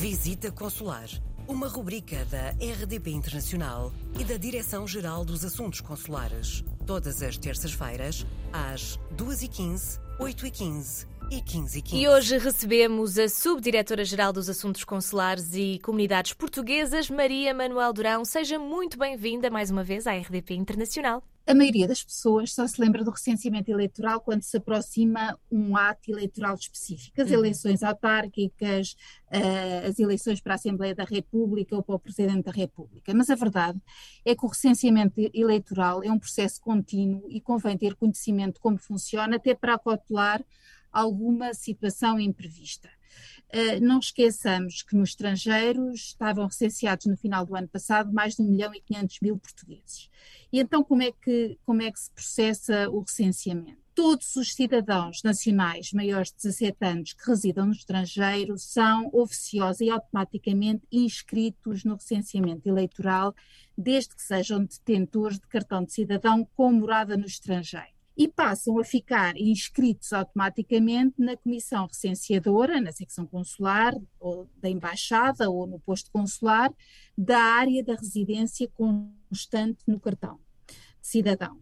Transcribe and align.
Visita 0.00 0.50
Consular, 0.50 1.10
uma 1.46 1.68
rubrica 1.68 2.24
da 2.30 2.52
RDP 2.52 3.10
Internacional 3.10 3.92
e 4.18 4.24
da 4.24 4.38
Direção-Geral 4.38 5.26
dos 5.26 5.44
Assuntos 5.44 5.82
Consulares. 5.82 6.64
Todas 6.86 7.22
as 7.22 7.36
terças-feiras, 7.36 8.24
às 8.50 8.98
2h15, 9.14 10.00
8h15 10.18 11.06
e 11.30 11.42
15 11.42 11.78
e 11.78 11.82
15. 11.82 12.02
E 12.02 12.08
hoje 12.08 12.38
recebemos 12.38 13.18
a 13.18 13.28
Subdiretora-Geral 13.28 14.32
dos 14.32 14.48
Assuntos 14.48 14.84
Consulares 14.84 15.52
e 15.52 15.78
Comunidades 15.82 16.32
Portuguesas, 16.32 17.10
Maria 17.10 17.52
Manuel 17.52 17.92
Durão. 17.92 18.24
Seja 18.24 18.58
muito 18.58 18.98
bem-vinda 18.98 19.50
mais 19.50 19.70
uma 19.70 19.84
vez 19.84 20.06
à 20.06 20.14
RDP 20.14 20.54
Internacional. 20.54 21.22
A 21.50 21.54
maioria 21.54 21.88
das 21.88 22.04
pessoas 22.04 22.54
só 22.54 22.64
se 22.64 22.80
lembra 22.80 23.02
do 23.02 23.10
recenseamento 23.10 23.68
eleitoral 23.72 24.20
quando 24.20 24.40
se 24.42 24.56
aproxima 24.56 25.36
um 25.50 25.76
ato 25.76 26.08
eleitoral 26.08 26.54
específico. 26.54 27.20
As 27.20 27.26
uhum. 27.26 27.34
eleições 27.34 27.82
autárquicas, 27.82 28.92
uh, 29.26 29.88
as 29.88 29.98
eleições 29.98 30.40
para 30.40 30.52
a 30.52 30.54
Assembleia 30.54 30.94
da 30.94 31.02
República 31.02 31.74
ou 31.74 31.82
para 31.82 31.96
o 31.96 31.98
Presidente 31.98 32.44
da 32.44 32.52
República. 32.52 33.12
Mas 33.12 33.30
a 33.30 33.34
verdade 33.34 33.82
é 34.24 34.32
que 34.32 34.44
o 34.44 34.48
recenseamento 34.48 35.20
eleitoral 35.34 36.04
é 36.04 36.12
um 36.12 36.20
processo 36.20 36.60
contínuo 36.60 37.26
e 37.28 37.40
convém 37.40 37.76
ter 37.76 37.96
conhecimento 37.96 38.54
de 38.54 38.60
como 38.60 38.78
funciona, 38.78 39.34
até 39.34 39.52
para 39.52 39.74
acautelar 39.74 40.44
alguma 40.92 41.52
situação 41.52 42.20
imprevista. 42.20 42.88
Uh, 43.52 43.80
não 43.80 43.98
esqueçamos 43.98 44.82
que 44.82 44.94
no 44.94 45.02
estrangeiro 45.02 45.90
estavam 45.92 46.46
recenseados 46.46 47.06
no 47.06 47.16
final 47.16 47.44
do 47.44 47.56
ano 47.56 47.68
passado 47.68 48.12
mais 48.12 48.36
de 48.36 48.42
1 48.42 48.46
milhão 48.46 48.74
e 48.74 48.80
500 48.80 49.18
mil 49.20 49.38
portugueses. 49.38 50.08
E 50.52 50.60
então 50.60 50.84
como 50.84 51.02
é 51.02 51.10
que, 51.10 51.58
como 51.64 51.82
é 51.82 51.90
que 51.90 51.98
se 51.98 52.10
processa 52.10 52.88
o 52.88 53.00
recenseamento? 53.00 53.80
Todos 53.92 54.36
os 54.36 54.54
cidadãos 54.54 55.22
nacionais 55.22 55.92
maiores 55.92 56.30
de 56.30 56.36
17 56.36 56.76
anos 56.80 57.12
que 57.12 57.28
residam 57.28 57.66
no 57.66 57.72
estrangeiro 57.72 58.56
são 58.56 59.10
oficiosos 59.12 59.80
e 59.80 59.90
automaticamente 59.90 60.86
inscritos 60.90 61.84
no 61.84 61.94
recenseamento 61.94 62.68
eleitoral, 62.68 63.34
desde 63.76 64.14
que 64.14 64.22
sejam 64.22 64.64
detentores 64.64 65.38
de 65.38 65.46
cartão 65.48 65.84
de 65.84 65.92
cidadão 65.92 66.48
com 66.56 66.72
morada 66.72 67.16
no 67.16 67.26
estrangeiro 67.26 67.99
e 68.20 68.28
passam 68.28 68.78
a 68.78 68.84
ficar 68.84 69.34
inscritos 69.38 70.12
automaticamente 70.12 71.14
na 71.16 71.38
comissão 71.38 71.86
recenseadora, 71.86 72.78
na 72.78 72.92
secção 72.92 73.24
consular, 73.24 73.94
ou 74.18 74.46
da 74.58 74.68
embaixada, 74.68 75.48
ou 75.48 75.66
no 75.66 75.80
posto 75.80 76.10
consular, 76.10 76.70
da 77.16 77.38
área 77.38 77.82
da 77.82 77.94
residência 77.94 78.68
constante 78.74 79.82
no 79.88 79.98
cartão 79.98 80.38
cidadão. 81.00 81.58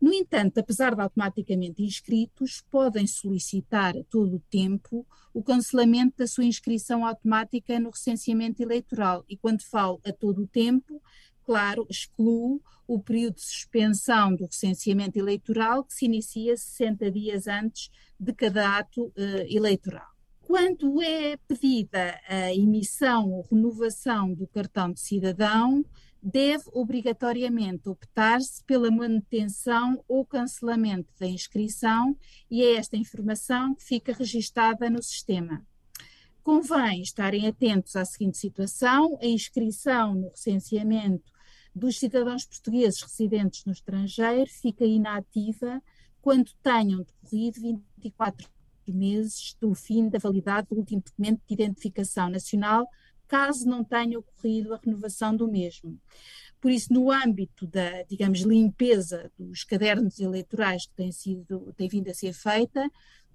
No 0.00 0.10
entanto, 0.14 0.56
apesar 0.58 0.94
de 0.94 1.02
automaticamente 1.02 1.82
inscritos, 1.82 2.64
podem 2.70 3.06
solicitar 3.06 3.94
a 3.94 4.04
todo 4.04 4.36
o 4.36 4.42
tempo 4.48 5.06
o 5.34 5.42
cancelamento 5.42 6.16
da 6.16 6.26
sua 6.26 6.44
inscrição 6.44 7.04
automática 7.04 7.78
no 7.78 7.90
recenseamento 7.90 8.62
eleitoral. 8.62 9.26
E 9.28 9.36
quando 9.36 9.62
falo 9.62 10.00
a 10.06 10.12
todo 10.12 10.44
o 10.44 10.46
tempo, 10.46 11.02
claro, 11.48 11.86
excluo 11.88 12.60
o 12.86 13.00
período 13.00 13.36
de 13.36 13.42
suspensão 13.42 14.36
do 14.36 14.44
recenseamento 14.44 15.18
eleitoral, 15.18 15.82
que 15.82 15.94
se 15.94 16.04
inicia 16.04 16.54
60 16.54 17.10
dias 17.10 17.46
antes 17.46 17.90
de 18.20 18.34
cada 18.34 18.76
ato 18.76 19.06
uh, 19.06 19.14
eleitoral. 19.48 20.06
Quando 20.42 21.00
é 21.00 21.38
pedida 21.48 22.20
a 22.28 22.52
emissão 22.52 23.30
ou 23.30 23.46
renovação 23.50 24.34
do 24.34 24.46
cartão 24.46 24.92
de 24.92 25.00
cidadão, 25.00 25.82
deve 26.22 26.64
obrigatoriamente 26.74 27.88
optar-se 27.88 28.62
pela 28.64 28.90
manutenção 28.90 30.04
ou 30.06 30.26
cancelamento 30.26 31.10
da 31.18 31.26
inscrição 31.26 32.14
e 32.50 32.62
é 32.62 32.74
esta 32.74 32.98
informação 32.98 33.74
que 33.74 33.84
fica 33.84 34.12
registada 34.12 34.90
no 34.90 35.02
sistema. 35.02 35.64
Convém 36.42 37.00
estarem 37.00 37.46
atentos 37.46 37.96
à 37.96 38.04
seguinte 38.04 38.36
situação: 38.36 39.18
a 39.22 39.26
inscrição 39.26 40.14
no 40.14 40.28
recenseamento 40.28 41.37
dos 41.78 41.98
cidadãos 41.98 42.44
portugueses 42.44 43.00
residentes 43.00 43.64
no 43.64 43.72
estrangeiro 43.72 44.50
fica 44.50 44.84
inativa 44.84 45.82
quando 46.20 46.52
tenham 46.62 47.04
decorrido 47.22 47.84
24 47.98 48.48
meses 48.88 49.56
do 49.60 49.74
fim 49.74 50.08
da 50.08 50.18
validade 50.18 50.68
do 50.68 50.76
último 50.76 51.02
documento 51.02 51.40
de 51.46 51.54
identificação 51.54 52.28
nacional, 52.28 52.88
caso 53.26 53.66
não 53.66 53.84
tenha 53.84 54.18
ocorrido 54.18 54.74
a 54.74 54.80
renovação 54.82 55.36
do 55.36 55.46
mesmo. 55.46 56.00
Por 56.60 56.70
isso, 56.70 56.92
no 56.92 57.10
âmbito 57.10 57.66
da, 57.66 58.02
digamos, 58.04 58.40
limpeza 58.40 59.30
dos 59.38 59.62
cadernos 59.62 60.18
eleitorais 60.18 60.86
que 60.86 60.94
tem, 60.94 61.12
sido, 61.12 61.72
tem 61.76 61.88
vindo 61.88 62.08
a 62.10 62.14
ser 62.14 62.32
feita, 62.32 62.90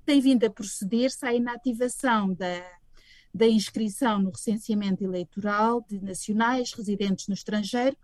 tem 0.05 0.19
vindo 0.19 0.43
a 0.43 0.49
proceder-se 0.49 1.25
à 1.25 1.33
inativação 1.33 2.33
da, 2.33 2.61
da 3.33 3.47
inscrição 3.47 4.19
no 4.19 4.31
recenseamento 4.31 5.03
eleitoral 5.03 5.85
de 5.87 6.01
nacionais 6.01 6.73
residentes 6.73 7.27
no 7.27 7.33
estrangeiro 7.33 7.95